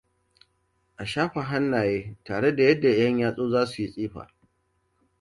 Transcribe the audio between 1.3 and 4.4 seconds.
hannaye tare, ta yadda 'yan-yatsu za su yi tsifa.